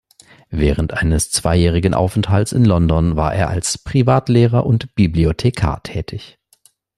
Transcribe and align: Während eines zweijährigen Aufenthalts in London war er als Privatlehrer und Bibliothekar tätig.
Während 0.49 0.93
eines 0.93 1.29
zweijährigen 1.29 1.93
Aufenthalts 1.93 2.53
in 2.53 2.65
London 2.65 3.17
war 3.17 3.35
er 3.35 3.49
als 3.49 3.77
Privatlehrer 3.77 4.65
und 4.65 4.95
Bibliothekar 4.95 5.83
tätig. 5.83 6.39